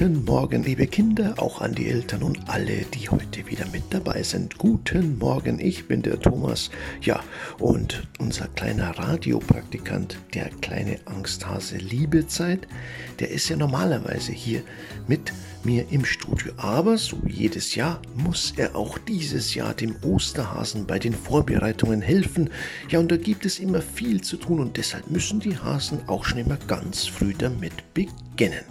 [0.00, 4.56] Morgen, liebe Kinder, auch an die Eltern und alle, die heute wieder mit dabei sind.
[4.56, 6.70] Guten Morgen, ich bin der Thomas.
[7.02, 7.22] Ja,
[7.58, 12.66] und unser kleiner Radiopraktikant, der kleine Angsthase Liebezeit,
[13.20, 14.62] der ist ja normalerweise hier
[15.06, 15.32] mit
[15.62, 16.52] mir im Studio.
[16.56, 22.50] Aber so jedes Jahr muss er auch dieses Jahr dem Osterhasen bei den Vorbereitungen helfen.
[22.88, 26.24] Ja, und da gibt es immer viel zu tun und deshalb müssen die Hasen auch
[26.24, 28.64] schon immer ganz früh damit beginnen.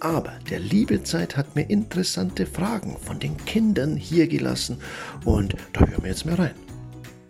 [0.00, 4.78] Aber der Liebezeit hat mir interessante Fragen von den Kindern hier gelassen
[5.24, 6.67] und da hören wir jetzt mal rein.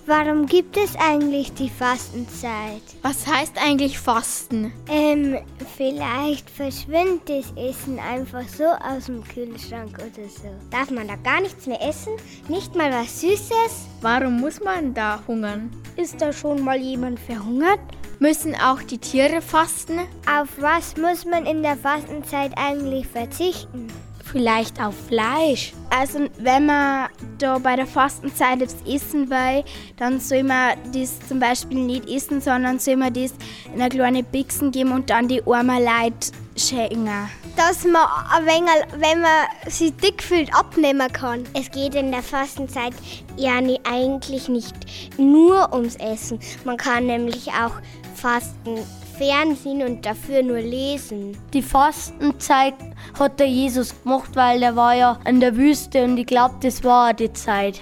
[0.09, 2.81] Warum gibt es eigentlich die Fastenzeit?
[3.03, 4.73] Was heißt eigentlich Fasten?
[4.91, 5.37] Ähm,
[5.77, 10.49] vielleicht verschwindet das Essen einfach so aus dem Kühlschrank oder so.
[10.71, 12.15] Darf man da gar nichts mehr essen?
[12.49, 13.87] Nicht mal was Süßes?
[14.01, 15.71] Warum muss man da hungern?
[15.97, 17.81] Ist da schon mal jemand verhungert?
[18.19, 19.99] Müssen auch die Tiere fasten?
[20.27, 23.89] Auf was muss man in der Fastenzeit eigentlich verzichten?
[24.31, 25.73] Vielleicht auf Fleisch.
[25.89, 29.65] Also wenn man da bei der Fastenzeit etwas essen will,
[29.97, 33.33] dann soll man das zum Beispiel nicht essen, sondern soll man das
[33.73, 37.09] in eine kleine Bixen geben und dann die armen Leute schenken.
[37.57, 41.45] Dass man ein wenig, wenn man sich dick fühlt, abnehmen kann.
[41.55, 42.93] Es geht in der Fastenzeit
[43.37, 44.75] ja nie, eigentlich nicht
[45.17, 46.39] nur ums Essen.
[46.65, 47.73] Man kann nämlich auch
[48.15, 48.79] fasten
[49.19, 51.37] Fernsehen und dafür nur lesen.
[51.53, 52.75] Die Fastenzeit
[53.19, 56.85] hat der Jesus gemacht, weil er war ja in der Wüste und ich glaube, das
[56.85, 57.81] war die Zeit.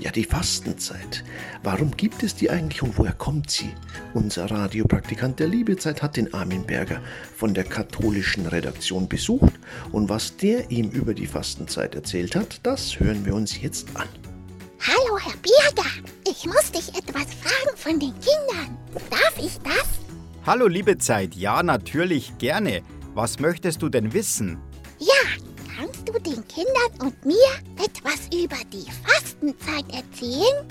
[0.00, 1.22] Ja, die Fastenzeit.
[1.62, 3.70] Warum gibt es die eigentlich und woher kommt sie?
[4.14, 7.00] Unser Radiopraktikant der Liebezeit hat den Armin Berger
[7.36, 9.52] von der katholischen Redaktion besucht
[9.92, 14.08] und was der ihm über die Fastenzeit erzählt hat, das hören wir uns jetzt an.
[14.84, 15.88] Hallo, Herr Berger.
[16.28, 18.76] Ich muss dich etwas fragen von den Kindern.
[19.10, 19.91] Darf ich das?
[20.44, 22.82] Hallo liebe Zeit, ja natürlich gerne.
[23.14, 24.58] Was möchtest du denn wissen?
[24.98, 25.46] Ja,
[25.76, 27.36] kannst du den Kindern und mir
[27.76, 30.66] etwas über die Fastenzeit erzählen?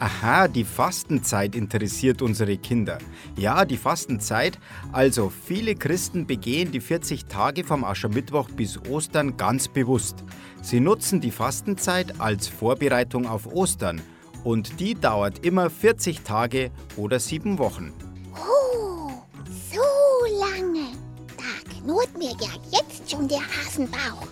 [0.00, 2.98] Aha, die Fastenzeit interessiert unsere Kinder.
[3.36, 4.58] Ja, die Fastenzeit.
[4.90, 10.24] Also viele Christen begehen die 40 Tage vom Aschermittwoch bis Ostern ganz bewusst.
[10.62, 14.02] Sie nutzen die Fastenzeit als Vorbereitung auf Ostern
[14.42, 17.92] und die dauert immer 40 Tage oder sieben Wochen.
[21.86, 24.26] Knurrt mir ja jetzt schon der Hasenbauch.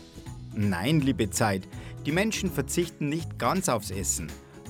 [0.55, 1.63] Nein, liebe Zeit,
[2.05, 4.27] die Menschen verzichten nicht ganz aufs Essen.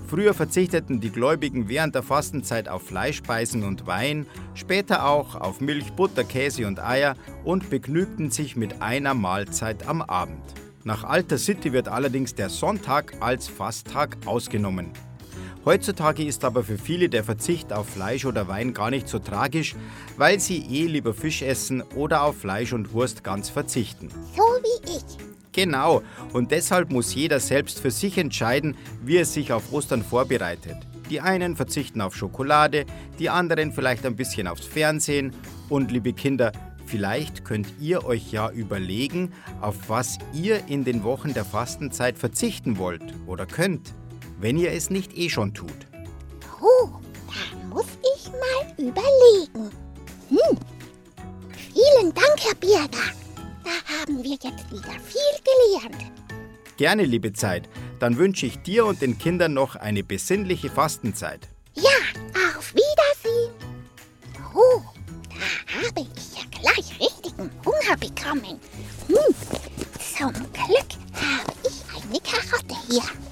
[0.07, 5.95] Früher verzichteten die Gläubigen während der Fastenzeit auf Fleischspeisen und Wein, später auch auf Milch,
[5.95, 10.43] Butter, Käse und Eier und begnügten sich mit einer Mahlzeit am Abend.
[10.85, 14.91] Nach alter Sitte wird allerdings der Sonntag als Fasttag ausgenommen.
[15.65, 19.75] Heutzutage ist aber für viele der Verzicht auf Fleisch oder Wein gar nicht so tragisch,
[20.19, 24.09] weil sie eh lieber Fisch essen oder auf Fleisch und Wurst ganz verzichten.
[24.37, 25.05] So wie ich.
[25.53, 26.03] Genau,
[26.33, 30.77] und deshalb muss jeder selbst für sich entscheiden, wie er sich auf Ostern vorbereitet.
[31.09, 32.85] Die einen verzichten auf Schokolade,
[33.19, 35.33] die anderen vielleicht ein bisschen aufs Fernsehen.
[35.69, 36.53] Und liebe Kinder,
[36.87, 42.77] vielleicht könnt ihr euch ja überlegen, auf was ihr in den Wochen der Fastenzeit verzichten
[42.77, 43.95] wollt oder könnt,
[44.39, 45.87] wenn ihr es nicht eh schon tut.
[46.61, 46.89] Oh,
[47.29, 47.87] da muss
[48.17, 49.71] ich mal überlegen.
[50.29, 50.59] Hm.
[51.73, 52.89] Vielen Dank, Herr Birger.
[53.65, 56.13] Da haben wir jetzt wieder viel gelernt.
[56.77, 57.69] Gerne, liebe Zeit,
[57.99, 61.49] dann wünsche ich dir und den Kindern noch eine besinnliche Fastenzeit.
[61.75, 61.91] Ja,
[62.57, 63.53] auf Wiedersehen.
[64.55, 64.83] Oh,
[65.31, 68.61] da habe ich ja gleich richtigen Hunger bekommen.
[69.09, 69.35] Hm,
[70.17, 73.24] zum Glück habe ich eine Karotte hier.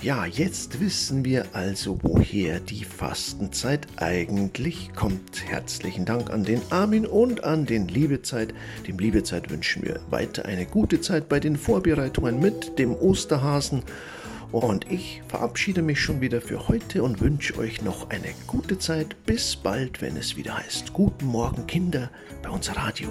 [0.00, 5.44] Ja, jetzt wissen wir also, woher die Fastenzeit eigentlich kommt.
[5.44, 8.54] Herzlichen Dank an den Armin und an den Liebezeit.
[8.86, 13.82] Dem Liebezeit wünschen wir weiter eine gute Zeit bei den Vorbereitungen mit dem Osterhasen.
[14.52, 19.16] Und ich verabschiede mich schon wieder für heute und wünsche euch noch eine gute Zeit.
[19.26, 20.92] Bis bald, wenn es wieder heißt.
[20.92, 22.08] Guten Morgen, Kinder,
[22.40, 23.08] bei unser Radio.